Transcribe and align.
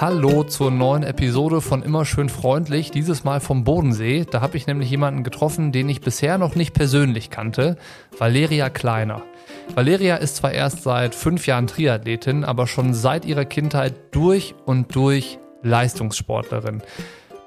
Hallo 0.00 0.44
zur 0.44 0.70
neuen 0.70 1.02
Episode 1.02 1.60
von 1.60 1.82
Immer 1.82 2.06
schön 2.06 2.30
freundlich, 2.30 2.90
dieses 2.90 3.22
Mal 3.22 3.38
vom 3.38 3.64
Bodensee. 3.64 4.24
Da 4.24 4.40
habe 4.40 4.56
ich 4.56 4.66
nämlich 4.66 4.88
jemanden 4.88 5.24
getroffen, 5.24 5.72
den 5.72 5.90
ich 5.90 6.00
bisher 6.00 6.38
noch 6.38 6.54
nicht 6.54 6.72
persönlich 6.72 7.28
kannte, 7.28 7.76
Valeria 8.16 8.70
Kleiner. 8.70 9.20
Valeria 9.74 10.16
ist 10.16 10.36
zwar 10.36 10.52
erst 10.52 10.84
seit 10.84 11.14
fünf 11.14 11.46
Jahren 11.46 11.66
Triathletin, 11.66 12.44
aber 12.44 12.66
schon 12.66 12.94
seit 12.94 13.26
ihrer 13.26 13.44
Kindheit 13.44 13.92
durch 14.12 14.54
und 14.64 14.94
durch 14.94 15.38
Leistungssportlerin. 15.62 16.80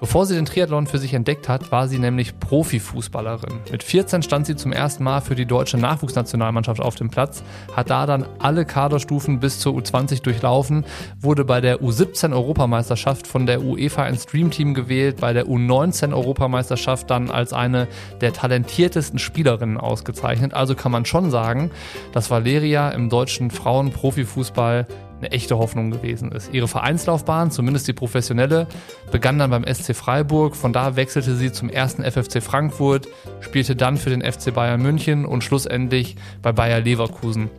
Bevor 0.03 0.25
sie 0.25 0.35
den 0.35 0.43
Triathlon 0.43 0.85
für 0.85 0.97
sich 0.97 1.13
entdeckt 1.13 1.47
hat, 1.47 1.71
war 1.71 1.87
sie 1.87 1.97
nämlich 1.97 2.37
Profifußballerin. 2.37 3.61
Mit 3.71 3.83
14 3.83 4.21
stand 4.21 4.45
sie 4.45 4.57
zum 4.57 4.73
ersten 4.73 5.01
Mal 5.01 5.21
für 5.21 5.33
die 5.33 5.45
deutsche 5.45 5.77
Nachwuchsnationalmannschaft 5.77 6.81
auf 6.81 6.95
dem 6.95 7.09
Platz, 7.09 7.41
hat 7.73 7.89
da 7.89 8.05
dann 8.05 8.25
alle 8.37 8.65
Kaderstufen 8.65 9.39
bis 9.39 9.59
zur 9.59 9.73
U20 9.77 10.21
durchlaufen, 10.21 10.83
wurde 11.21 11.45
bei 11.45 11.61
der 11.61 11.79
U17 11.79 12.33
Europameisterschaft 12.33 13.27
von 13.27 13.45
der 13.45 13.61
UEFA 13.63 14.05
ins 14.07 14.25
Dreamteam 14.25 14.73
gewählt, 14.73 15.21
bei 15.21 15.31
der 15.31 15.45
U19 15.45 16.11
Europameisterschaft 16.11 17.09
dann 17.09 17.31
als 17.31 17.53
eine 17.53 17.87
der 18.19 18.33
talentiertesten 18.33 19.19
Spielerinnen 19.19 19.77
ausgezeichnet. 19.77 20.53
Also 20.53 20.75
kann 20.75 20.91
man 20.91 21.05
schon 21.05 21.31
sagen, 21.31 21.71
dass 22.11 22.29
Valeria 22.29 22.89
im 22.89 23.09
deutschen 23.09 23.51
Frauenprofifußball 23.51 24.85
eine 25.23 25.31
echte 25.31 25.57
Hoffnung 25.57 25.89
gewesen 25.89 26.31
ist. 26.31 26.53
Ihre 26.53 26.67
Vereinslaufbahn, 26.67 27.49
zumindest 27.49 27.87
die 27.87 27.93
professionelle, 27.93 28.67
begann 29.11 29.39
dann 29.39 29.51
beim 29.51 29.65
SC 29.65 29.95
Freiburg. 29.95 30.55
Von 30.55 30.73
da 30.73 30.95
wechselte 30.95 31.35
sie 31.35 31.51
zum 31.51 31.69
ersten 31.69 32.03
FFC 32.03 32.43
Frankfurt, 32.43 33.07
spielte 33.39 33.75
dann 33.75 33.97
für 33.97 34.09
den 34.09 34.21
FC 34.21 34.53
Bayern 34.53 34.81
München 34.81 35.25
und 35.25 35.43
schlussendlich 35.43 36.17
bei 36.41 36.51
Bayer 36.51 36.81
Leverkusen. 36.81 37.49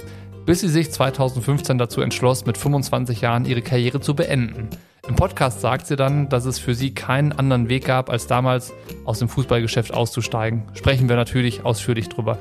Bis 0.44 0.60
sie 0.60 0.68
sich 0.68 0.90
2015 0.90 1.78
dazu 1.78 2.02
entschloss, 2.02 2.44
mit 2.44 2.58
25 2.58 3.22
Jahren 3.22 3.46
ihre 3.46 3.62
Karriere 3.62 4.00
zu 4.00 4.14
beenden. 4.14 4.68
Im 5.08 5.16
Podcast 5.16 5.62
sagt 5.62 5.86
sie 5.86 5.96
dann, 5.96 6.28
dass 6.28 6.44
es 6.44 6.58
für 6.58 6.74
sie 6.74 6.92
keinen 6.92 7.32
anderen 7.32 7.70
Weg 7.70 7.86
gab, 7.86 8.10
als 8.10 8.26
damals 8.26 8.72
aus 9.04 9.18
dem 9.18 9.28
Fußballgeschäft 9.28 9.94
auszusteigen. 9.94 10.64
Sprechen 10.74 11.08
wir 11.08 11.16
natürlich 11.16 11.64
ausführlich 11.64 12.10
drüber. 12.10 12.38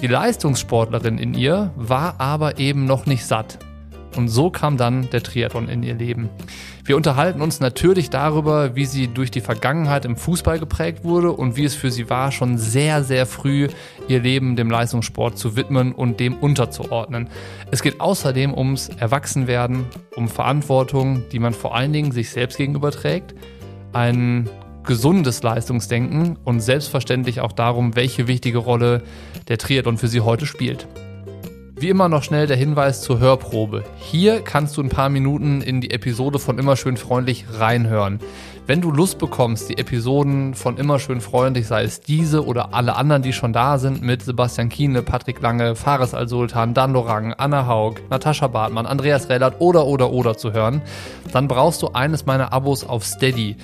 Die 0.00 0.06
Leistungssportlerin 0.06 1.18
in 1.18 1.34
ihr 1.34 1.72
war 1.76 2.20
aber 2.20 2.58
eben 2.58 2.84
noch 2.84 3.06
nicht 3.06 3.26
satt. 3.26 3.58
Und 4.16 4.28
so 4.28 4.50
kam 4.50 4.76
dann 4.76 5.10
der 5.10 5.22
Triathlon 5.22 5.68
in 5.68 5.82
ihr 5.82 5.94
Leben. 5.94 6.28
Wir 6.84 6.96
unterhalten 6.96 7.40
uns 7.40 7.60
natürlich 7.60 8.10
darüber, 8.10 8.76
wie 8.76 8.84
sie 8.84 9.08
durch 9.08 9.30
die 9.30 9.40
Vergangenheit 9.40 10.04
im 10.04 10.16
Fußball 10.16 10.58
geprägt 10.58 11.02
wurde 11.02 11.32
und 11.32 11.56
wie 11.56 11.64
es 11.64 11.74
für 11.74 11.90
sie 11.90 12.10
war, 12.10 12.30
schon 12.30 12.58
sehr, 12.58 13.02
sehr 13.02 13.26
früh 13.26 13.68
ihr 14.06 14.20
Leben 14.20 14.54
dem 14.54 14.70
Leistungssport 14.70 15.38
zu 15.38 15.56
widmen 15.56 15.92
und 15.92 16.20
dem 16.20 16.34
unterzuordnen. 16.34 17.28
Es 17.70 17.82
geht 17.82 18.00
außerdem 18.00 18.52
ums 18.52 18.88
Erwachsenwerden, 18.88 19.86
um 20.14 20.28
Verantwortung, 20.28 21.22
die 21.32 21.38
man 21.38 21.54
vor 21.54 21.74
allen 21.74 21.92
Dingen 21.92 22.12
sich 22.12 22.30
selbst 22.30 22.58
gegenüber 22.58 22.90
trägt, 22.90 23.34
ein 23.92 24.50
gesundes 24.84 25.42
Leistungsdenken 25.42 26.36
und 26.44 26.60
selbstverständlich 26.60 27.40
auch 27.40 27.52
darum, 27.52 27.96
welche 27.96 28.28
wichtige 28.28 28.58
Rolle 28.58 29.02
der 29.48 29.58
Triathlon 29.58 29.96
für 29.96 30.08
sie 30.08 30.20
heute 30.20 30.46
spielt. 30.46 30.86
Wie 31.76 31.88
immer 31.88 32.08
noch 32.08 32.22
schnell 32.22 32.46
der 32.46 32.56
Hinweis 32.56 33.02
zur 33.02 33.18
Hörprobe. 33.18 33.82
Hier 33.96 34.42
kannst 34.42 34.76
du 34.76 34.82
ein 34.82 34.90
paar 34.90 35.08
Minuten 35.08 35.60
in 35.60 35.80
die 35.80 35.90
Episode 35.90 36.38
von 36.38 36.56
Immer 36.56 36.76
schön 36.76 36.96
freundlich 36.96 37.46
reinhören. 37.58 38.20
Wenn 38.68 38.80
du 38.80 38.92
Lust 38.92 39.18
bekommst, 39.18 39.68
die 39.68 39.78
Episoden 39.78 40.54
von 40.54 40.76
Immer 40.76 41.00
schön 41.00 41.20
freundlich, 41.20 41.66
sei 41.66 41.82
es 41.82 42.00
diese 42.00 42.46
oder 42.46 42.74
alle 42.74 42.94
anderen, 42.94 43.22
die 43.22 43.32
schon 43.32 43.52
da 43.52 43.78
sind, 43.78 44.02
mit 44.02 44.22
Sebastian 44.22 44.68
Kiene, 44.68 45.02
Patrick 45.02 45.42
Lange, 45.42 45.74
Fares 45.74 46.14
Al-Sultan, 46.14 46.74
Dan 46.74 46.92
Lorang, 46.92 47.34
Anna 47.34 47.66
Haug, 47.66 47.96
Natascha 48.08 48.46
Bartmann, 48.46 48.86
Andreas 48.86 49.28
Rellert 49.28 49.56
oder 49.58 49.84
oder 49.84 50.12
oder 50.12 50.36
zu 50.36 50.52
hören, 50.52 50.80
dann 51.32 51.48
brauchst 51.48 51.82
du 51.82 51.88
eines 51.88 52.24
meiner 52.24 52.52
Abos 52.52 52.84
auf 52.84 53.04
Steady. 53.04 53.56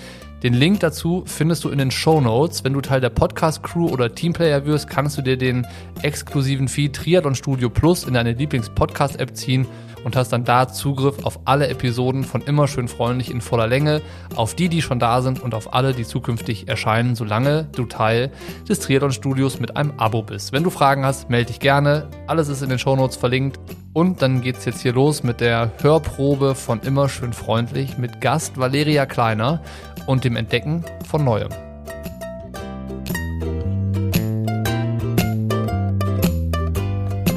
Den 0.43 0.55
Link 0.55 0.81
dazu 0.81 1.23
findest 1.27 1.65
du 1.65 1.69
in 1.69 1.77
den 1.77 1.91
Show 1.91 2.19
Notes. 2.19 2.65
Wenn 2.65 2.73
du 2.73 2.81
Teil 2.81 3.03
der 3.03 3.11
Podcast-Crew 3.11 3.89
oder 3.89 4.15
Teamplayer 4.15 4.65
wirst, 4.65 4.89
kannst 4.89 5.19
du 5.19 5.23
dir 5.23 5.37
den 5.37 5.67
exklusiven 6.01 6.67
Feed 6.67 6.97
Triathlon 6.97 7.35
Studio 7.35 7.69
Plus 7.69 8.05
in 8.05 8.15
deine 8.15 8.33
Lieblings-Podcast-App 8.33 9.37
ziehen 9.37 9.67
und 10.05 10.17
hast 10.17 10.33
dann 10.33 10.45
da 10.45 10.69
Zugriff 10.69 11.25
auf 11.25 11.41
alle 11.45 11.69
Episoden 11.69 12.25
von 12.25 12.43
Immer 12.43 12.69
schön 12.69 12.89
freundlich 12.89 13.31
in 13.31 13.41
voller 13.41 13.67
Länge, 13.67 14.03
auf 14.35 14.55
die, 14.55 14.69
die 14.69 14.83
schon 14.83 14.99
da 14.99 15.23
sind 15.23 15.43
und 15.43 15.55
auf 15.55 15.75
alle, 15.75 15.93
die 15.93 16.05
zukünftig 16.05 16.69
erscheinen, 16.69 17.15
solange 17.15 17.65
du 17.73 17.85
Teil 17.87 18.31
des 18.69 18.81
Triathlon 18.81 19.13
Studios 19.13 19.61
mit 19.61 19.77
einem 19.77 19.93
Abo 19.99 20.23
bist. 20.23 20.53
Wenn 20.53 20.63
du 20.63 20.71
Fragen 20.71 21.05
hast, 21.05 21.31
melde 21.31 21.47
dich 21.47 21.61
gerne. 21.61 22.09
Alles 22.27 22.49
ist 22.49 22.63
in 22.63 22.69
den 22.69 22.79
Show 22.79 22.97
Notes 22.97 23.17
verlinkt. 23.17 23.59
Und 23.93 24.23
dann 24.23 24.41
geht's 24.41 24.65
jetzt 24.65 24.83
hier 24.83 24.93
los 24.93 25.25
mit 25.25 25.41
der 25.41 25.73
Hörprobe 25.83 26.55
von 26.55 26.81
Immer 26.81 27.09
schön 27.09 27.33
freundlich 27.33 27.99
mit 27.99 28.21
Gast 28.21 28.57
Valeria 28.57 29.05
Kleiner 29.05 29.63
und 30.07 30.25
dem 30.25 30.37
Entdecken 30.37 30.85
von 31.09 31.25
Neuem. 31.25 31.51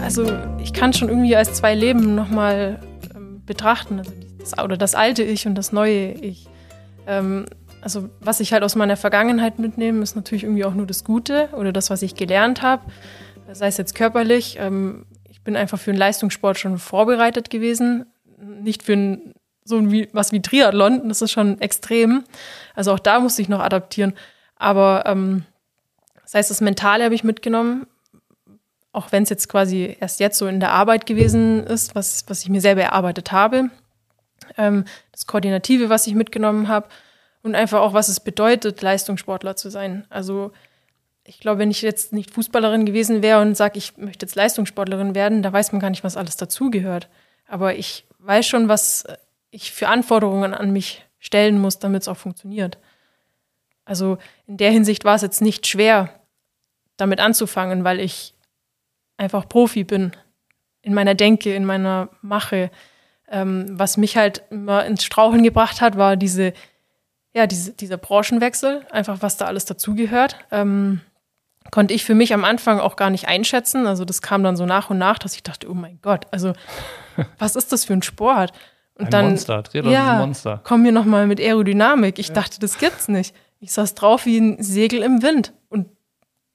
Also 0.04 0.53
ich 0.74 0.80
kann 0.80 0.92
schon 0.92 1.10
irgendwie 1.10 1.36
als 1.36 1.54
zwei 1.54 1.76
Leben 1.76 2.16
nochmal 2.16 2.80
ähm, 3.14 3.44
betrachten. 3.46 4.00
Also 4.00 4.12
das, 4.40 4.58
oder 4.58 4.76
das 4.76 4.96
alte 4.96 5.22
Ich 5.22 5.46
und 5.46 5.54
das 5.54 5.72
neue 5.72 6.14
Ich. 6.14 6.48
Ähm, 7.06 7.46
also 7.82 8.10
was 8.20 8.40
ich 8.40 8.54
halt 8.54 8.64
aus 8.64 8.76
meiner 8.76 8.98
Vergangenheit 8.98 9.60
mitnehme, 9.60 10.02
ist 10.02 10.16
natürlich 10.16 10.44
irgendwie 10.44 10.66
auch 10.66 10.74
nur 10.74 10.88
das 10.88 11.04
Gute 11.04 11.50
oder 11.54 11.72
das, 11.72 11.92
was 11.92 12.02
ich 12.02 12.16
gelernt 12.16 12.64
habe. 12.64 12.84
Sei 13.52 13.68
es 13.68 13.78
jetzt 13.78 13.94
körperlich. 13.94 14.58
Ähm, 14.60 15.06
ich 15.30 15.44
bin 15.44 15.56
einfach 15.56 15.78
für 15.78 15.92
den 15.92 16.00
Leistungssport 16.00 16.58
schon 16.58 16.80
vorbereitet 16.80 17.52
gewesen. 17.52 18.08
Nicht 18.40 18.82
für 18.82 18.94
ein, 18.94 19.36
so 19.64 19.92
wie, 19.92 20.10
was 20.12 20.32
wie 20.32 20.42
Triathlon. 20.42 21.08
Das 21.08 21.22
ist 21.22 21.32
schon 21.32 21.62
extrem. 21.62 22.24
Also 22.74 22.94
auch 22.94 23.00
da 23.00 23.20
musste 23.20 23.44
ich 23.44 23.50
noch 23.50 23.60
adaptieren. 23.60 24.14
Aber 24.56 25.04
ähm, 25.06 25.46
das 26.24 26.34
heißt, 26.34 26.50
das 26.50 26.62
Mentale 26.62 27.04
habe 27.04 27.14
ich 27.14 27.24
mitgenommen, 27.24 27.86
auch 28.94 29.12
wenn 29.12 29.24
es 29.24 29.30
jetzt 29.30 29.50
quasi 29.50 29.98
erst 30.00 30.20
jetzt 30.20 30.38
so 30.38 30.48
in 30.48 30.60
der 30.60 30.72
Arbeit 30.72 31.06
gewesen 31.06 31.66
ist, 31.66 31.96
was, 31.96 32.24
was 32.28 32.44
ich 32.44 32.50
mir 32.50 32.62
selber 32.62 32.84
erarbeitet 32.84 33.32
habe. 33.32 33.70
Ähm, 34.58 34.86
das 35.12 35.26
Koordinative, 35.26 35.90
was 35.90 36.08
ich 36.08 36.14
mitgenommen 36.14 36.68
habe 36.68 36.88
und 37.42 37.56
einfach 37.56 37.82
auch, 37.82 37.94
was 37.94 38.08
es 38.08 38.20
bedeutet, 38.20 38.82
Leistungssportler 38.82 39.56
zu 39.56 39.70
sein. 39.70 40.06
Also 40.10 40.52
ich 41.26 41.40
glaube, 41.40 41.60
wenn 41.60 41.72
ich 41.72 41.82
jetzt 41.82 42.14
nicht 42.14 42.32
Fußballerin 42.32 42.86
gewesen 42.86 43.24
wäre 43.24 43.42
und 43.42 43.56
sage, 43.56 43.78
ich 43.78 43.98
möchte 43.98 44.26
jetzt 44.26 44.36
Leistungssportlerin 44.36 45.16
werden, 45.16 45.42
da 45.42 45.52
weiß 45.52 45.72
man 45.72 45.82
gar 45.82 45.90
nicht, 45.90 46.04
was 46.04 46.18
alles 46.18 46.38
dazugehört. 46.38 47.10
Aber 47.48 47.76
ich 47.76 48.06
weiß 48.20 48.46
schon, 48.46 48.68
was 48.68 49.06
ich 49.50 49.72
für 49.72 49.88
Anforderungen 49.88 50.54
an 50.54 50.72
mich 50.72 51.04
stellen 51.20 51.60
muss, 51.60 51.80
damit 51.80 52.04
es 52.04 52.08
auch 52.08 52.18
funktioniert. 52.18 52.78
Also 53.86 54.18
in 54.46 54.58
der 54.58 54.72
Hinsicht 54.72 55.04
war 55.04 55.16
es 55.16 55.22
jetzt 55.22 55.42
nicht 55.42 55.66
schwer, 55.66 56.10
damit 56.98 57.20
anzufangen, 57.20 57.84
weil 57.84 58.00
ich 58.00 58.33
einfach 59.18 59.48
Profi 59.48 59.84
bin 59.84 60.12
in 60.82 60.94
meiner 60.94 61.16
Denke, 61.16 61.54
in 61.54 61.66
meiner 61.66 62.10
Mache. 62.22 62.70
Ähm, 63.30 63.68
was 63.72 63.98
mich 63.98 64.18
halt 64.18 64.44
immer 64.52 64.86
ins 64.86 65.04
Straucheln 65.04 65.44
gebracht 65.44 65.82
hat, 65.82 65.98
war 65.98 66.18
diese, 66.18 66.54
ja, 67.34 67.48
diese, 67.48 67.72
dieser 67.72 67.98
Branchenwechsel, 67.98 68.86
einfach 68.92 69.22
was 69.22 69.38
da 69.38 69.46
alles 69.46 69.66
dazugehört. 69.66 70.38
Ähm, 70.52 71.02
konnte 71.72 71.94
ich 71.94 72.04
für 72.04 72.16
mich 72.16 72.34
am 72.34 72.44
Anfang 72.44 72.80
auch 72.80 72.96
gar 72.96 73.10
nicht 73.10 73.28
einschätzen. 73.28 73.88
Also 73.88 74.06
das 74.06 74.22
kam 74.22 74.44
dann 74.44 74.56
so 74.56 74.66
nach 74.66 74.90
und 74.90 74.98
nach, 74.98 75.18
dass 75.18 75.36
ich 75.36 75.44
dachte, 75.44 75.70
oh 75.70 75.74
mein 75.74 76.00
Gott, 76.02 76.28
also 76.32 76.54
was 77.40 77.56
ist 77.56 77.72
das 77.72 77.86
für 77.86 77.94
ein 77.94 78.04
Sport? 78.04 78.52
Und 78.96 79.06
ein 79.06 79.12
dann, 79.12 79.26
Monster, 79.30 79.64
Triathlon 79.64 79.92
ja, 79.92 80.04
ist 80.04 80.10
ein 80.10 80.20
Monster. 80.20 80.62
Komm 80.64 80.84
mir 80.84 80.92
noch 80.92 81.06
mal 81.06 81.26
mit 81.26 81.40
Aerodynamik. 81.40 82.20
Ich 82.20 82.28
ja. 82.28 82.34
dachte, 82.36 82.60
das 82.60 82.78
gibt's 82.78 83.08
nicht. 83.08 83.34
Ich 83.60 83.72
saß 83.72 83.96
drauf 83.96 84.26
wie 84.26 84.38
ein 84.38 84.62
Segel 84.62 85.02
im 85.02 85.24
Wind. 85.24 85.54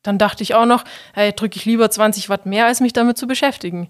Dann 0.03 0.19
dachte 0.19 0.43
ich 0.43 0.55
auch 0.55 0.67
noch, 0.67 0.85
hey, 1.15 1.33
drücke 1.33 1.57
ich 1.57 1.65
lieber 1.65 1.91
20 1.91 2.29
Watt 2.29 2.47
mehr, 2.47 2.67
als 2.67 2.81
mich 2.81 2.93
damit 2.93 3.19
zu 3.19 3.27
beschäftigen. 3.27 3.89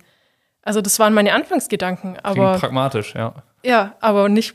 Also 0.62 0.80
das 0.80 0.98
waren 0.98 1.14
meine 1.14 1.32
Anfangsgedanken. 1.32 2.18
Aber 2.22 2.34
Klingt 2.34 2.60
pragmatisch, 2.60 3.14
ja. 3.14 3.34
Ja, 3.64 3.96
aber 4.00 4.28
nicht, 4.28 4.54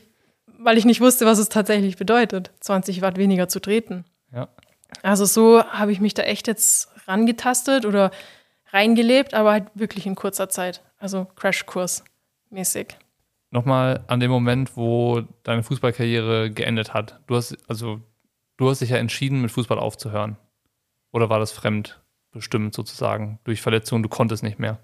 weil 0.58 0.78
ich 0.78 0.84
nicht 0.84 1.00
wusste, 1.00 1.26
was 1.26 1.38
es 1.38 1.48
tatsächlich 1.48 1.96
bedeutet, 1.96 2.52
20 2.60 3.02
Watt 3.02 3.16
weniger 3.16 3.48
zu 3.48 3.60
treten. 3.60 4.04
Ja. 4.32 4.48
Also 5.02 5.24
so 5.24 5.64
habe 5.64 5.92
ich 5.92 6.00
mich 6.00 6.14
da 6.14 6.22
echt 6.22 6.46
jetzt 6.46 6.88
rangetastet 7.06 7.84
oder 7.84 8.10
reingelebt, 8.72 9.34
aber 9.34 9.52
halt 9.52 9.66
wirklich 9.74 10.06
in 10.06 10.14
kurzer 10.14 10.48
Zeit. 10.48 10.82
Also 10.98 11.26
Crashkurs 11.36 12.04
mäßig. 12.50 12.96
Nochmal 13.50 14.02
an 14.08 14.20
dem 14.20 14.30
Moment, 14.30 14.76
wo 14.76 15.22
deine 15.44 15.62
Fußballkarriere 15.62 16.50
geendet 16.50 16.92
hat. 16.92 17.20
Du 17.26 17.36
hast, 17.36 17.56
also, 17.68 18.00
du 18.56 18.68
hast 18.68 18.80
dich 18.80 18.90
ja 18.90 18.96
entschieden, 18.96 19.42
mit 19.42 19.52
Fußball 19.52 19.78
aufzuhören. 19.78 20.36
Oder 21.14 21.30
war 21.30 21.38
das 21.38 21.52
fremdbestimmt 21.52 22.74
sozusagen 22.74 23.38
durch 23.44 23.62
Verletzungen? 23.62 24.02
Du 24.02 24.08
konntest 24.08 24.42
nicht 24.42 24.58
mehr? 24.58 24.80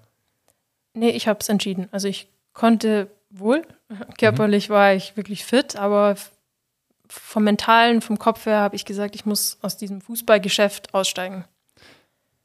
Nee, 0.93 1.09
ich 1.09 1.27
habe 1.27 1.39
es 1.41 1.49
entschieden. 1.49 1.89
Also 1.91 2.07
ich 2.07 2.29
konnte 2.53 3.11
wohl. 3.29 3.63
Körperlich 4.17 4.69
mhm. 4.69 4.73
war 4.73 4.93
ich 4.93 5.17
wirklich 5.17 5.43
fit, 5.43 5.75
aber 5.75 6.15
vom 7.09 7.43
Mentalen, 7.43 8.01
vom 8.01 8.17
Kopf 8.17 8.45
her 8.45 8.59
habe 8.59 8.77
ich 8.77 8.85
gesagt, 8.85 9.15
ich 9.15 9.25
muss 9.25 9.57
aus 9.61 9.75
diesem 9.75 9.99
Fußballgeschäft 9.99 10.93
aussteigen. 10.93 11.43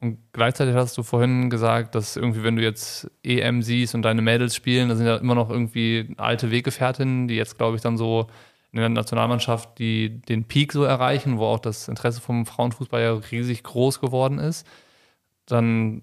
Und 0.00 0.18
gleichzeitig 0.32 0.74
hast 0.74 0.98
du 0.98 1.04
vorhin 1.04 1.48
gesagt, 1.48 1.94
dass 1.94 2.16
irgendwie, 2.16 2.42
wenn 2.42 2.56
du 2.56 2.62
jetzt 2.62 3.08
EM 3.22 3.62
siehst 3.62 3.94
und 3.94 4.02
deine 4.02 4.20
Mädels 4.20 4.56
spielen, 4.56 4.88
da 4.88 4.96
sind 4.96 5.06
ja 5.06 5.16
immer 5.16 5.36
noch 5.36 5.48
irgendwie 5.48 6.12
alte 6.16 6.50
Weggefährtinnen, 6.50 7.28
die 7.28 7.36
jetzt, 7.36 7.56
glaube 7.56 7.76
ich, 7.76 7.82
dann 7.82 7.96
so 7.96 8.26
in 8.76 8.82
der 8.82 8.88
Nationalmannschaft 8.90 9.78
die 9.78 10.20
den 10.22 10.44
Peak 10.44 10.72
so 10.72 10.84
erreichen, 10.84 11.38
wo 11.38 11.46
auch 11.46 11.58
das 11.58 11.88
Interesse 11.88 12.20
vom 12.20 12.46
Frauenfußball 12.46 13.02
ja 13.02 13.14
riesig 13.14 13.62
groß 13.62 14.00
geworden 14.00 14.38
ist. 14.38 14.66
Dann 15.46 16.02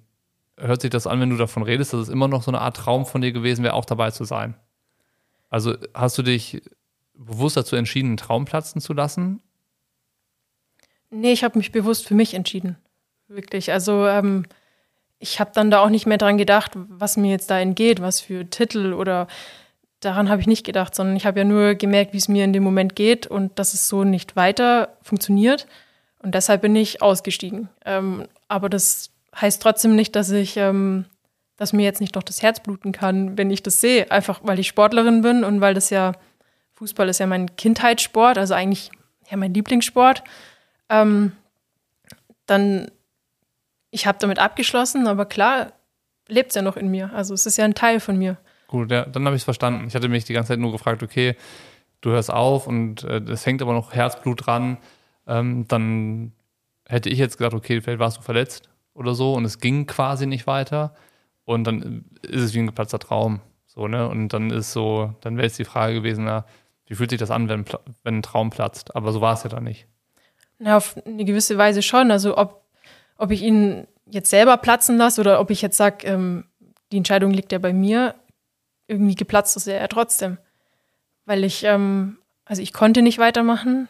hört 0.58 0.82
sich 0.82 0.90
das 0.90 1.08
an, 1.08 1.20
wenn 1.20 1.30
du 1.30 1.38
davon 1.38 1.64
redest, 1.64 1.94
dass 1.94 2.02
es 2.02 2.10
immer 2.10 2.28
noch 2.28 2.44
so 2.44 2.52
eine 2.52 2.62
Art 2.62 2.78
Traum 2.78 3.06
von 3.06 3.22
dir 3.22 3.32
gewesen 3.32 3.64
wäre, 3.64 3.74
auch 3.74 3.86
dabei 3.86 4.12
zu 4.12 4.24
sein. 4.24 4.56
Also 5.50 5.76
hast 5.94 6.18
du 6.18 6.24
dich 6.24 6.62
bewusst 7.14 7.58
dazu 7.58 7.76
entschieden, 7.76 8.08
einen 8.08 8.18
Traum 8.18 8.46
platzen 8.46 8.82
zu 8.82 8.94
lassen? 8.94 9.42
Nee, 11.10 11.32
ich 11.32 11.44
habe 11.44 11.58
mich 11.58 11.72
bewusst 11.72 12.08
für 12.08 12.16
mich 12.16 12.34
entschieden. 12.34 12.78
Wirklich. 13.28 13.72
Also 13.72 14.08
ähm, 14.08 14.46
ich 15.20 15.40
habe 15.40 15.52
dann 15.54 15.72
da 15.72 15.82
auch 15.82 15.90
nicht 15.90 16.06
mehr 16.06 16.18
dran 16.18 16.38
gedacht, 16.38 16.72
was 16.76 17.18
mir 17.18 17.32
jetzt 17.32 17.50
da 17.50 17.60
entgeht, 17.60 18.02
was 18.02 18.20
für 18.20 18.50
Titel 18.50 18.94
oder 18.94 19.28
daran 20.06 20.30
habe 20.30 20.42
ich 20.42 20.48
nicht 20.48 20.66
gedacht, 20.66 20.96
sondern 20.96 21.16
ich 21.16 21.26
habe 21.26 21.40
ja 21.40 21.46
nur 21.46 21.76
gemerkt, 21.76 22.14
wie 22.14 22.18
es 22.18 22.28
mir 22.28 22.44
in 22.44 22.54
dem 22.54 22.64
Moment 22.64 22.96
geht 22.96 23.28
und 23.28 23.58
dass 23.60 23.74
es 23.74 23.88
so 23.88 24.04
nicht 24.04 24.36
weiter 24.36 24.98
funktioniert. 25.02 25.68
Und 26.20 26.36
deshalb 26.36 26.62
bin 26.62 26.76
ich 26.76 27.02
ausgestiegen. 27.02 27.70
Ähm, 27.86 28.28
aber 28.48 28.70
das 28.70 29.12
heißt 29.40 29.62
trotzdem 29.62 29.96
nicht, 29.96 30.16
dass 30.16 30.30
ich, 30.30 30.58
ähm, 30.58 31.06
dass 31.58 31.74
mir 31.74 31.84
jetzt 31.84 32.02
nicht 32.02 32.16
doch 32.16 32.24
das 32.24 32.42
Herz 32.42 32.60
bluten 32.62 32.92
kann, 32.92 33.38
wenn 33.38 33.52
ich 33.52 33.64
das 33.64 33.82
sehe. 33.82 34.10
Einfach 34.12 34.42
weil 34.44 34.60
ich 34.60 34.68
Sportlerin 34.68 35.22
bin 35.22 35.44
und 35.44 35.62
weil 35.62 35.74
das 35.74 35.90
ja, 35.90 36.14
Fußball 36.76 37.10
ist 37.10 37.20
ja 37.20 37.28
mein 37.28 37.56
Kindheitssport, 37.56 38.38
also 38.38 38.54
eigentlich 38.54 38.92
ja 39.30 39.38
mein 39.38 39.54
Lieblingssport. 39.54 40.24
Ähm, 40.90 41.34
dann 42.46 42.90
ich 43.94 44.08
habe 44.08 44.18
damit 44.20 44.40
abgeschlossen, 44.40 45.08
aber 45.08 45.26
klar 45.26 45.72
lebt 46.28 46.50
es 46.50 46.56
ja 46.56 46.64
noch 46.64 46.78
in 46.78 46.90
mir. 46.90 47.12
Also 47.14 47.36
es 47.36 47.46
ist 47.46 47.58
ja 47.58 47.66
ein 47.66 47.76
Teil 47.76 48.00
von 48.00 48.18
mir. 48.18 48.38
Gut, 48.74 48.90
ja, 48.90 49.06
dann 49.06 49.24
habe 49.26 49.36
ich 49.36 49.42
es 49.42 49.44
verstanden. 49.44 49.86
Ich 49.88 49.94
hatte 49.94 50.08
mich 50.08 50.26
die 50.26 50.34
ganze 50.34 50.48
Zeit 50.48 50.58
nur 50.58 50.72
gefragt, 50.72 51.04
okay, 51.04 51.36
du 52.02 52.10
hörst 52.10 52.34
auf 52.34 52.66
und 52.66 53.04
äh, 53.04 53.22
es 53.30 53.46
hängt 53.46 53.62
aber 53.62 53.72
noch 53.72 53.94
Herzblut 53.94 54.48
dran. 54.48 54.80
Ähm, 55.28 55.68
dann 55.68 56.32
hätte 56.88 57.08
ich 57.10 57.20
jetzt 57.20 57.38
gesagt, 57.38 57.54
okay, 57.54 57.82
vielleicht 57.82 58.00
warst 58.00 58.18
du 58.18 58.22
verletzt 58.24 58.72
oder 58.96 59.14
so 59.14 59.36
und 59.36 59.46
es 59.46 59.60
ging 59.60 59.86
quasi 59.86 60.26
nicht 60.26 60.48
weiter. 60.48 60.96
Und 61.46 61.66
dann 61.66 62.06
ist 62.24 62.42
es 62.42 62.56
wie 62.56 62.62
ein 62.62 62.66
geplatzter 62.66 62.98
Traum. 62.98 63.42
So, 63.68 63.88
ne? 63.88 64.10
Und 64.10 64.30
dann 64.30 64.50
ist 64.50 64.74
so, 64.74 65.14
dann 65.22 65.38
wäre 65.38 65.46
jetzt 65.46 65.60
die 65.60 65.66
Frage 65.66 65.94
gewesen, 65.94 66.24
na, 66.24 66.44
wie 66.88 66.96
fühlt 66.96 67.12
sich 67.12 67.20
das 67.20 67.30
an, 67.30 67.50
wenn, 67.50 67.66
wenn 68.02 68.18
ein 68.18 68.24
Traum 68.24 68.50
platzt? 68.50 68.96
Aber 68.96 69.12
so 69.12 69.22
war 69.22 69.36
es 69.36 69.44
ja 69.44 69.52
dann 69.52 69.66
nicht. 69.66 69.86
Na, 70.58 70.78
auf 70.78 70.96
eine 71.06 71.26
gewisse 71.26 71.60
Weise 71.60 71.84
schon. 71.84 72.10
Also 72.10 72.40
ob 72.40 72.64
ob 73.20 73.30
ich 73.30 73.44
ihn 73.44 73.86
jetzt 74.08 74.32
selber 74.32 74.58
platzen 74.58 74.98
lasse 74.98 75.22
oder 75.22 75.40
ob 75.40 75.52
ich 75.52 75.62
jetzt 75.62 75.78
sage, 75.78 76.08
ähm, 76.08 76.46
die 76.92 76.98
Entscheidung 76.98 77.30
liegt 77.30 77.52
ja 77.52 77.60
bei 77.60 77.72
mir, 77.72 78.16
irgendwie 78.88 79.16
geplatzt 79.16 79.56
ist 79.58 79.68
er 79.68 79.80
ja 79.80 79.88
trotzdem. 79.88 80.38
Weil 81.26 81.44
ich, 81.44 81.64
ähm, 81.64 82.18
also 82.46 82.62
ich 82.62 82.74
konnte 82.74 83.02
nicht 83.02 83.18
weitermachen, 83.18 83.88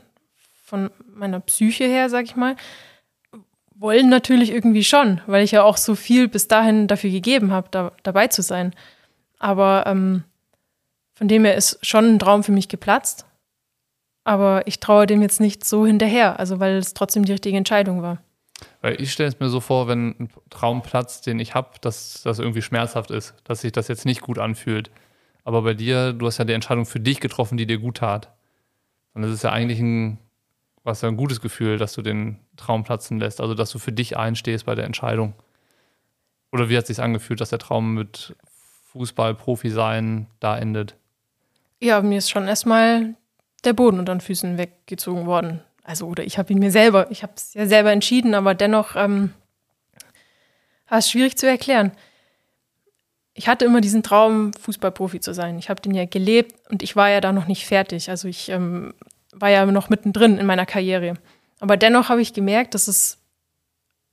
von 0.64 0.90
meiner 1.14 1.40
Psyche 1.40 1.86
her, 1.86 2.10
sag 2.10 2.26
ich 2.26 2.36
mal. 2.36 2.56
Wollen 3.76 4.10
natürlich 4.10 4.52
irgendwie 4.52 4.84
schon, 4.84 5.22
weil 5.28 5.44
ich 5.44 5.52
ja 5.52 5.64
auch 5.64 5.78
so 5.78 5.94
viel 5.94 6.28
bis 6.28 6.48
dahin 6.48 6.88
dafür 6.88 7.10
gegeben 7.10 7.52
habe, 7.52 7.68
da, 7.70 7.92
dabei 8.04 8.28
zu 8.28 8.42
sein. 8.42 8.74
Aber 9.40 9.84
ähm, 9.88 10.24
von 11.14 11.28
dem 11.28 11.46
her 11.46 11.56
ist 11.56 11.86
schon 11.86 12.16
ein 12.16 12.20
Traum 12.20 12.44
für 12.44 12.52
mich 12.52 12.70
geplatzt. 12.70 13.26
Aber 14.24 14.66
ich 14.66 14.80
traue 14.80 15.06
dem 15.06 15.22
jetzt 15.22 15.42
nicht 15.42 15.66
so 15.66 15.86
hinterher, 15.86 16.40
also 16.40 16.60
weil 16.60 16.78
es 16.78 16.94
trotzdem 16.94 17.26
die 17.26 17.34
richtige 17.34 17.58
Entscheidung 17.58 18.02
war. 18.02 18.20
Weil 18.82 19.02
ich 19.02 19.12
stelle 19.12 19.30
es 19.30 19.40
mir 19.40 19.50
so 19.50 19.60
vor, 19.60 19.88
wenn 19.88 20.16
ein 20.20 20.30
Traumplatz, 20.50 21.22
den 21.22 21.40
ich 21.40 21.56
habe, 21.56 21.72
dass 21.82 22.22
das 22.24 22.40
irgendwie 22.40 22.62
schmerzhaft 22.62 23.12
ist, 23.12 23.34
dass 23.44 23.62
sich 23.62 23.72
das 23.72 23.88
jetzt 23.88 24.06
nicht 24.06 24.22
gut 24.22 24.40
anfühlt. 24.40 24.92
Aber 25.44 25.62
bei 25.62 25.74
dir, 25.74 26.14
du 26.14 26.26
hast 26.26 26.38
ja 26.38 26.46
die 26.46 26.54
Entscheidung 26.54 26.86
für 26.86 27.00
dich 27.00 27.20
getroffen, 27.20 27.58
die 27.58 27.66
dir 27.66 27.78
gut 27.78 27.98
tat. 27.98 28.32
Und 29.14 29.24
es 29.24 29.32
ist 29.32 29.44
ja 29.44 29.52
eigentlich 29.52 29.80
ein, 29.80 30.18
was 30.84 31.02
ja 31.02 31.10
ein 31.10 31.18
gutes 31.18 31.42
Gefühl, 31.42 31.78
dass 31.78 31.94
du 31.94 32.02
den 32.02 32.40
Traum 32.58 32.84
platzen 32.84 33.20
lässt, 33.20 33.42
also 33.42 33.54
dass 33.54 33.72
du 33.72 33.80
für 33.80 33.92
dich 33.92 34.18
einstehst 34.18 34.66
bei 34.66 34.76
der 34.76 34.86
Entscheidung. 34.86 35.34
Oder 36.52 36.70
wie 36.70 36.78
hat 36.78 36.84
es 36.84 36.88
sich 36.88 37.02
angefühlt, 37.02 37.42
dass 37.42 37.50
der 37.50 37.60
Traum 37.60 37.94
mit 37.94 38.36
Fußball-Profi 38.92 39.70
sein 39.70 40.28
da 40.40 40.58
endet? 40.58 40.96
Ja, 41.80 42.02
mir 42.02 42.18
ist 42.18 42.30
schon 42.30 42.48
erstmal 42.48 43.16
der 43.66 43.74
Boden 43.74 44.00
unter 44.00 44.14
den 44.14 44.22
Füßen 44.22 44.58
weggezogen 44.58 45.26
worden 45.26 45.62
also 45.84 46.08
oder 46.08 46.24
ich 46.24 46.38
habe 46.38 46.52
ihn 46.54 46.60
mir 46.60 46.72
selber, 46.72 47.12
ich 47.12 47.24
habe 47.24 47.34
es 47.36 47.54
ja 47.54 47.66
selber 47.68 47.92
entschieden, 47.92 48.34
aber 48.36 48.56
dennoch 48.56 48.96
ähm, 48.96 49.34
war 50.88 51.00
es 51.00 51.10
schwierig 51.10 51.38
zu 51.38 51.48
erklären. 51.48 51.92
Ich 53.34 53.48
hatte 53.48 53.66
immer 53.66 53.82
diesen 53.82 54.04
Traum, 54.04 54.54
Fußballprofi 54.54 55.20
zu 55.20 55.34
sein. 55.34 55.58
Ich 55.58 55.70
habe 55.70 55.82
den 55.82 55.94
ja 55.96 56.06
gelebt 56.06 56.56
und 56.70 56.84
ich 56.84 56.96
war 56.96 57.10
ja 57.10 57.20
da 57.20 57.34
noch 57.34 57.48
nicht 57.48 57.66
fertig. 57.66 58.10
Also 58.10 58.28
ich 58.28 58.50
ähm, 58.50 58.94
war 59.34 59.50
ja 59.50 59.66
noch 59.66 59.90
mittendrin 59.90 60.38
in 60.38 60.46
meiner 60.46 60.68
Karriere. 60.68 61.16
Aber 61.60 61.76
dennoch 61.76 62.10
habe 62.10 62.22
ich 62.22 62.34
gemerkt, 62.34 62.76
dass 62.76 62.88
es 62.88 63.18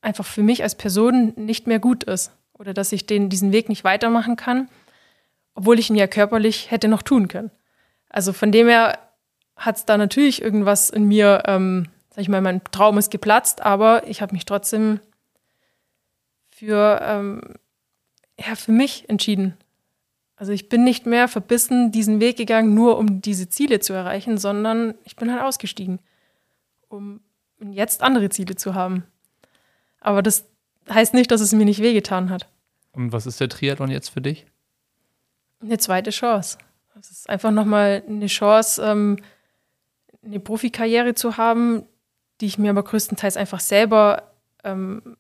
einfach 0.00 0.24
für 0.24 0.42
mich 0.42 0.62
als 0.62 0.74
Person 0.74 1.34
nicht 1.36 1.66
mehr 1.66 1.78
gut 1.78 2.04
ist 2.04 2.32
oder 2.54 2.72
dass 2.72 2.92
ich 2.92 3.06
den, 3.06 3.28
diesen 3.28 3.52
Weg 3.52 3.68
nicht 3.68 3.84
weitermachen 3.84 4.36
kann, 4.36 4.68
obwohl 5.54 5.78
ich 5.78 5.90
ihn 5.90 5.96
ja 5.96 6.06
körperlich 6.06 6.70
hätte 6.70 6.88
noch 6.88 7.02
tun 7.02 7.28
können. 7.28 7.50
Also 8.08 8.32
von 8.32 8.50
dem 8.52 8.68
her 8.68 8.98
hat 9.60 9.76
es 9.76 9.84
da 9.84 9.98
natürlich 9.98 10.40
irgendwas 10.42 10.88
in 10.90 11.04
mir, 11.04 11.42
ähm, 11.46 11.86
sag 12.08 12.22
ich 12.22 12.28
mal, 12.28 12.40
mein 12.40 12.64
Traum 12.72 12.96
ist 12.96 13.10
geplatzt, 13.10 13.60
aber 13.60 14.06
ich 14.08 14.22
habe 14.22 14.32
mich 14.32 14.46
trotzdem 14.46 15.00
für, 16.48 16.98
ähm, 17.02 17.42
ja, 18.38 18.54
für 18.54 18.72
mich 18.72 19.08
entschieden. 19.08 19.56
Also 20.34 20.52
ich 20.52 20.70
bin 20.70 20.82
nicht 20.82 21.04
mehr 21.04 21.28
verbissen 21.28 21.92
diesen 21.92 22.20
Weg 22.20 22.38
gegangen, 22.38 22.74
nur 22.74 22.96
um 22.96 23.20
diese 23.20 23.50
Ziele 23.50 23.80
zu 23.80 23.92
erreichen, 23.92 24.38
sondern 24.38 24.94
ich 25.04 25.14
bin 25.14 25.30
halt 25.30 25.42
ausgestiegen, 25.42 26.00
um 26.88 27.20
jetzt 27.60 28.02
andere 28.02 28.30
Ziele 28.30 28.56
zu 28.56 28.74
haben. 28.74 29.04
Aber 30.00 30.22
das 30.22 30.46
heißt 30.88 31.12
nicht, 31.12 31.30
dass 31.30 31.42
es 31.42 31.52
mir 31.52 31.66
nicht 31.66 31.82
wehgetan 31.82 32.30
hat. 32.30 32.48
Und 32.92 33.12
was 33.12 33.26
ist 33.26 33.38
der 33.40 33.50
Triathlon 33.50 33.90
jetzt 33.90 34.08
für 34.08 34.22
dich? 34.22 34.46
Eine 35.60 35.76
zweite 35.76 36.08
Chance. 36.08 36.56
Es 36.98 37.10
ist 37.10 37.28
einfach 37.28 37.50
nochmal 37.50 38.02
eine 38.08 38.26
Chance, 38.26 38.82
ähm, 38.82 39.18
eine 40.24 40.40
Profikarriere 40.40 41.14
zu 41.14 41.36
haben, 41.36 41.84
die 42.40 42.46
ich 42.46 42.58
mir 42.58 42.70
aber 42.70 42.82
größtenteils 42.82 43.36
einfach 43.36 43.60
selber 43.60 44.34
ähm, 44.64 45.16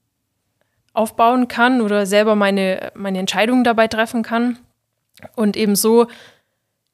aufbauen 0.92 1.48
kann 1.48 1.80
oder 1.80 2.06
selber 2.06 2.34
meine, 2.34 2.92
meine 2.94 3.18
Entscheidungen 3.18 3.64
dabei 3.64 3.88
treffen 3.88 4.22
kann 4.22 4.58
und 5.36 5.56
eben 5.56 5.76
so 5.76 6.06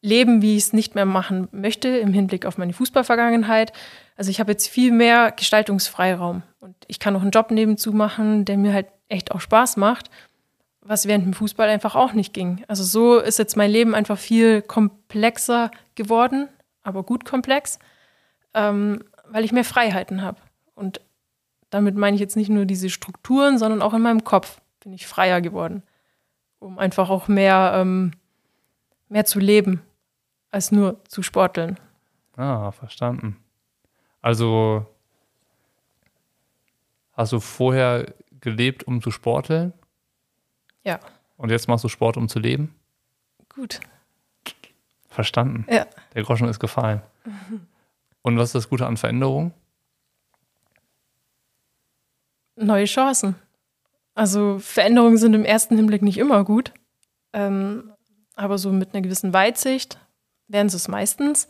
leben, 0.02 0.42
wie 0.42 0.56
ich 0.56 0.64
es 0.64 0.72
nicht 0.72 0.94
mehr 0.94 1.06
machen 1.06 1.48
möchte 1.52 1.88
im 1.88 2.12
Hinblick 2.12 2.46
auf 2.46 2.58
meine 2.58 2.72
Fußballvergangenheit. 2.72 3.72
Also 4.16 4.30
ich 4.30 4.38
habe 4.40 4.52
jetzt 4.52 4.68
viel 4.68 4.92
mehr 4.92 5.32
Gestaltungsfreiraum 5.32 6.42
und 6.60 6.76
ich 6.86 7.00
kann 7.00 7.14
noch 7.14 7.22
einen 7.22 7.30
Job 7.30 7.50
nebenzu 7.50 7.92
machen, 7.92 8.44
der 8.44 8.58
mir 8.58 8.72
halt 8.72 8.86
echt 9.08 9.32
auch 9.32 9.40
Spaß 9.40 9.76
macht, 9.76 10.10
was 10.80 11.06
während 11.06 11.24
dem 11.24 11.34
Fußball 11.34 11.68
einfach 11.68 11.96
auch 11.96 12.12
nicht 12.12 12.32
ging. 12.32 12.64
Also 12.68 12.84
so 12.84 13.18
ist 13.18 13.38
jetzt 13.38 13.56
mein 13.56 13.70
Leben 13.70 13.94
einfach 13.94 14.18
viel 14.18 14.62
komplexer 14.62 15.70
geworden, 15.94 16.48
aber 16.82 17.02
gut 17.02 17.24
komplex 17.24 17.78
ähm, 18.56 19.04
weil 19.28 19.44
ich 19.44 19.52
mehr 19.52 19.64
Freiheiten 19.64 20.22
habe. 20.22 20.40
Und 20.74 21.00
damit 21.70 21.94
meine 21.94 22.14
ich 22.14 22.20
jetzt 22.20 22.36
nicht 22.36 22.48
nur 22.48 22.64
diese 22.64 22.90
Strukturen, 22.90 23.58
sondern 23.58 23.82
auch 23.82 23.94
in 23.94 24.02
meinem 24.02 24.24
Kopf 24.24 24.60
bin 24.80 24.92
ich 24.92 25.06
freier 25.06 25.40
geworden, 25.40 25.82
um 26.58 26.78
einfach 26.78 27.10
auch 27.10 27.28
mehr, 27.28 27.72
ähm, 27.74 28.12
mehr 29.08 29.26
zu 29.26 29.38
leben, 29.38 29.82
als 30.50 30.72
nur 30.72 31.04
zu 31.04 31.22
sporteln. 31.22 31.78
Ah, 32.36 32.70
verstanden. 32.70 33.36
Also 34.22 34.86
hast 37.12 37.32
du 37.32 37.40
vorher 37.40 38.14
gelebt, 38.40 38.84
um 38.84 39.02
zu 39.02 39.10
sporteln? 39.10 39.72
Ja. 40.82 40.98
Und 41.36 41.50
jetzt 41.50 41.68
machst 41.68 41.84
du 41.84 41.88
Sport, 41.88 42.16
um 42.16 42.28
zu 42.28 42.38
leben? 42.38 42.74
Gut. 43.48 43.80
Verstanden. 45.08 45.66
Ja. 45.68 45.86
Der 46.14 46.22
Groschen 46.22 46.48
ist 46.48 46.60
gefallen. 46.60 47.02
Und 48.26 48.38
was 48.38 48.48
ist 48.48 48.54
das 48.56 48.68
Gute 48.68 48.84
an 48.84 48.96
Veränderung? 48.96 49.52
Neue 52.56 52.86
Chancen. 52.86 53.36
Also 54.16 54.58
Veränderungen 54.58 55.16
sind 55.16 55.32
im 55.34 55.44
ersten 55.44 55.76
Hinblick 55.76 56.02
nicht 56.02 56.18
immer 56.18 56.42
gut, 56.42 56.72
ähm, 57.32 57.92
aber 58.34 58.58
so 58.58 58.72
mit 58.72 58.92
einer 58.92 59.02
gewissen 59.02 59.32
Weitsicht 59.32 60.00
werden 60.48 60.68
sie 60.68 60.76
es 60.76 60.88
meistens. 60.88 61.46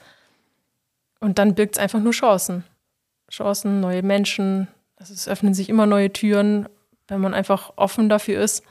Und 1.18 1.38
dann 1.38 1.54
birgt 1.54 1.76
es 1.76 1.83
einfach 1.83 2.00
nur 2.00 2.12
Chancen. 2.12 2.62
Chancen, 3.30 3.80
neue 3.80 4.02
Menschen. 4.02 4.68
Also 4.97 5.14
es 5.14 5.28
öffnen 5.28 5.54
sich 5.54 5.71
immer 5.71 5.87
neue 5.87 6.12
Türen, 6.12 6.68
wenn 7.09 7.23
man 7.23 7.33
einfach 7.33 7.73
offen 7.76 8.11
dafür 8.11 8.42
ist. 8.42 8.62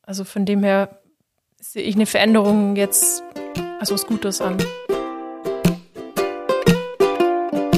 Also 0.00 0.24
von 0.24 0.46
dem 0.46 0.62
her 0.62 1.02
sehe 1.60 1.82
ich 1.82 1.94
eine 1.94 2.06
Veränderung 2.06 2.74
jetzt 2.74 3.22
als 3.80 3.92
was 3.92 4.06
Gutes 4.06 4.40
an. 4.40 4.56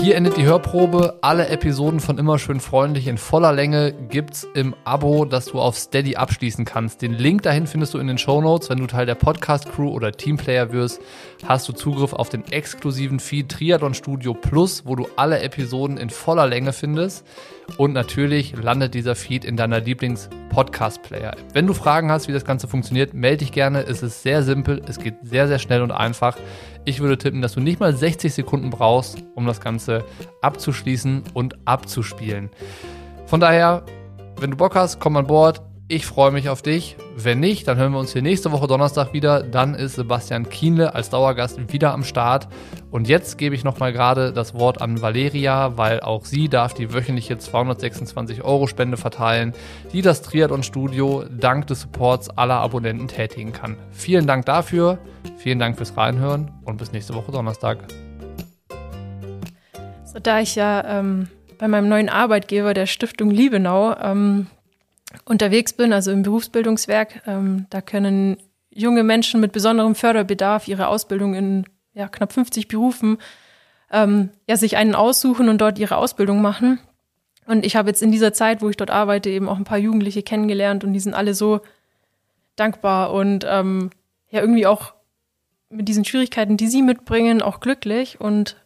Hier 0.05 0.17
endet 0.17 0.37
die 0.37 0.45
Hörprobe. 0.45 1.17
Alle 1.23 1.49
Episoden 1.49 1.99
von 1.99 2.19
Immer 2.19 2.39
schön 2.39 2.61
freundlich 2.61 3.07
in 3.07 3.17
voller 3.17 3.55
Länge 3.55 3.95
gibt's 4.11 4.47
im 4.53 4.75
Abo, 4.85 5.25
das 5.25 5.47
du 5.47 5.59
auf 5.59 5.79
Steady 5.79 6.17
abschließen 6.17 6.67
kannst. 6.67 7.01
Den 7.01 7.15
Link 7.15 7.41
dahin 7.41 7.67
findest 7.67 7.95
du 7.95 7.99
in 7.99 8.07
den 8.07 8.19
Show 8.19 8.43
Notes. 8.43 8.69
Wenn 8.69 8.77
du 8.77 8.87
Teil 8.87 9.07
der 9.07 9.15
Podcast 9.15 9.73
Crew 9.73 9.89
oder 9.89 10.13
Teamplayer 10.13 10.73
wirst, 10.73 11.01
hast 11.49 11.67
du 11.71 11.73
Zugriff 11.73 12.13
auf 12.13 12.29
den 12.29 12.45
exklusiven 12.53 13.19
Feed 13.19 13.49
Triathlon 13.49 13.95
Studio 13.95 14.35
Plus, 14.35 14.85
wo 14.85 14.95
du 14.95 15.09
alle 15.17 15.41
Episoden 15.41 15.97
in 15.97 16.11
voller 16.11 16.47
Länge 16.47 16.75
findest. 16.75 17.25
Und 17.79 17.95
natürlich 17.95 18.55
landet 18.55 18.93
dieser 18.93 19.15
Feed 19.15 19.47
in 19.47 19.57
deiner 19.57 19.81
Lieblings-Podcast-Player. 19.81 21.35
Wenn 21.55 21.67
du 21.67 21.73
Fragen 21.73 22.11
hast, 22.11 22.29
wie 22.29 22.33
das 22.33 22.45
Ganze 22.45 22.69
funktioniert, 22.69 23.15
melde 23.15 23.39
dich 23.39 23.53
gerne. 23.53 23.87
Es 23.87 24.03
ist 24.03 24.23
sehr 24.23 24.43
simpel, 24.43 24.83
es 24.87 24.99
geht 24.99 25.15
sehr, 25.23 25.49
sehr 25.49 25.59
schnell 25.59 25.81
und 25.81 25.91
einfach. 25.91 26.37
Ich 26.87 27.01
würde 27.01 27.17
tippen, 27.17 27.41
dass 27.41 27.55
du 27.55 27.61
nicht 27.61 27.81
mal 27.81 27.95
60 27.95 28.35
Sekunden 28.35 28.71
brauchst, 28.71 29.23
um 29.35 29.47
das 29.47 29.61
Ganze 29.61 30.05
abzuschließen 30.43 31.25
und 31.33 31.57
abzuspielen. 31.67 32.51
Von 33.27 33.41
daher, 33.41 33.85
wenn 34.39 34.51
du 34.51 34.57
Bock 34.57 34.75
hast, 34.75 35.01
komm 35.01 35.17
an 35.17 35.27
Bord. 35.27 35.63
Ich 35.87 36.07
freue 36.07 36.31
mich 36.31 36.49
auf 36.49 36.63
dich. 36.63 36.97
Wenn 37.15 37.41
nicht, 37.41 37.69
dann 37.69 37.77
hören 37.77 37.93
wir 37.93 37.99
uns 37.99 38.15
hier 38.15 38.23
nächste 38.23 38.51
Woche 38.53 38.67
Donnerstag 38.67 39.13
wieder. 39.13 39.43
Dann 39.43 39.75
ist 39.75 39.97
Sebastian 39.97 40.49
Kienle 40.49 40.95
als 40.95 41.11
Dauergast 41.11 41.71
wieder 41.71 41.93
am 41.93 42.05
Start. 42.05 42.49
Und 42.91 43.07
jetzt 43.07 43.37
gebe 43.37 43.55
ich 43.55 43.65
nochmal 43.65 43.93
gerade 43.93 44.33
das 44.33 44.55
Wort 44.55 44.81
an 44.81 45.03
Valeria, 45.03 45.77
weil 45.77 46.01
auch 46.01 46.25
sie 46.25 46.49
darf 46.49 46.73
die 46.73 46.95
wöchentliche 46.95 47.37
226 47.37 48.43
Euro 48.43 48.67
Spende 48.67 48.97
verteilen, 48.97 49.53
die 49.93 50.01
das 50.01 50.23
Triathlon 50.23 50.63
Studio 50.63 51.27
dank 51.31 51.67
des 51.67 51.83
Supports 51.83 52.31
aller 52.31 52.61
Abonnenten 52.61 53.07
tätigen 53.07 53.53
kann. 53.53 53.77
Vielen 53.91 54.27
Dank 54.27 54.47
dafür. 54.47 54.97
Vielen 55.37 55.59
Dank 55.59 55.77
fürs 55.77 55.95
Reinhören 55.99 56.51
und 56.65 56.79
bis 56.79 56.93
nächste 56.93 57.13
Woche 57.13 57.31
Donnerstag. 57.31 57.77
So, 60.07 60.19
da 60.19 60.41
ich 60.41 60.55
ja 60.55 60.99
ähm, 61.01 61.29
bei 61.59 61.69
meinem 61.69 61.91
neuen 61.91 62.09
Arbeitgeber 62.09 62.73
der 62.73 62.87
Stiftung 62.87 63.31
Liebenau 63.31 63.95
ähm, 63.99 64.47
unterwegs 65.25 65.73
bin, 65.73 65.93
also 65.93 66.11
im 66.11 66.23
Berufsbildungswerk. 66.23 67.23
Ähm, 67.27 67.67
da 67.71 67.81
können 67.81 68.37
junge 68.71 69.03
Menschen 69.03 69.41
mit 69.41 69.53
besonderem 69.53 69.95
Förderbedarf 69.95 70.69
ihre 70.69 70.89
Ausbildung 70.89 71.35
in 71.35 71.65
ja, 71.93 72.09
knapp 72.09 72.33
50 72.33 72.69
Berufen 72.69 73.19
ähm, 73.91 74.31
ja, 74.49 74.57
sich 74.57 74.77
einen 74.77 74.95
aussuchen 74.95 75.49
und 75.49 75.59
dort 75.59 75.79
ihre 75.79 75.97
Ausbildung 75.97 76.43
machen. 76.43 76.81
Und 77.47 77.65
ich 77.65 77.77
habe 77.77 77.89
jetzt 77.89 78.03
in 78.03 78.11
dieser 78.11 78.33
Zeit, 78.33 78.63
wo 78.63 78.69
ich 78.69 78.77
dort 78.77 78.91
arbeite, 78.91 79.31
eben 79.31 79.49
auch 79.49 79.57
ein 79.57 79.65
paar 79.65 79.79
Jugendliche 79.79 80.23
kennengelernt 80.23 80.83
und 80.83 80.93
die 80.93 81.01
sind 81.01 81.15
alle 81.15 81.35
so 81.35 81.61
dankbar 82.57 83.13
und 83.13 83.47
ähm, 83.49 83.91
ja 84.31 84.41
irgendwie 84.41 84.67
auch 84.67 84.95
mit 85.69 85.89
diesen 85.89 86.05
Schwierigkeiten, 86.05 86.57
die 86.57 86.69
sie 86.69 86.83
mitbringen, 86.83 87.43
auch 87.43 87.61
glücklich 87.61 88.21
und 88.21 88.57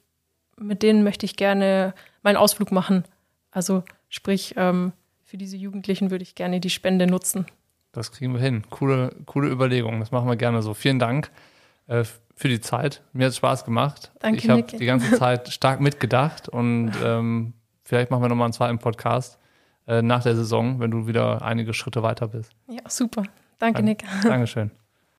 mit 0.56 0.82
denen 0.82 1.02
möchte 1.04 1.26
ich 1.26 1.36
gerne 1.36 1.94
meinen 2.22 2.36
Ausflug 2.36 2.72
machen. 2.72 3.04
Also 3.50 3.82
sprich, 4.08 4.54
ähm, 4.56 4.92
für 5.28 5.36
diese 5.36 5.58
Jugendlichen 5.58 6.10
würde 6.10 6.22
ich 6.22 6.34
gerne 6.34 6.58
die 6.58 6.70
Spende 6.70 7.06
nutzen. 7.06 7.44
Das 7.92 8.12
kriegen 8.12 8.32
wir 8.32 8.40
hin. 8.40 8.62
Coole, 8.70 9.14
coole 9.26 9.50
Überlegung. 9.50 10.00
Das 10.00 10.10
machen 10.10 10.26
wir 10.26 10.36
gerne 10.36 10.62
so. 10.62 10.72
Vielen 10.72 10.98
Dank 10.98 11.30
äh, 11.86 12.04
für 12.34 12.48
die 12.48 12.60
Zeit. 12.60 13.02
Mir 13.12 13.26
hat 13.26 13.32
es 13.32 13.36
Spaß 13.36 13.66
gemacht. 13.66 14.10
Danke, 14.20 14.38
ich 14.38 14.48
habe 14.48 14.62
die 14.62 14.86
ganze 14.86 15.18
Zeit 15.18 15.52
stark 15.52 15.80
mitgedacht 15.80 16.48
und 16.48 16.92
ähm, 17.04 17.52
vielleicht 17.84 18.10
machen 18.10 18.22
wir 18.22 18.30
nochmal 18.30 18.46
einen 18.46 18.54
zweiten 18.54 18.78
Podcast 18.78 19.38
äh, 19.86 20.00
nach 20.00 20.22
der 20.22 20.34
Saison, 20.34 20.80
wenn 20.80 20.90
du 20.90 21.06
wieder 21.06 21.42
einige 21.42 21.74
Schritte 21.74 22.02
weiter 22.02 22.28
bist. 22.28 22.52
Ja, 22.66 22.88
super. 22.88 23.24
Danke, 23.58 23.82
Nick. 23.82 24.04
Dankeschön. 24.22 24.70